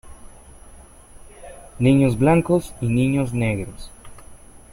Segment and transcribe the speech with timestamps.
[1.77, 3.91] Niños blancos y niños negros.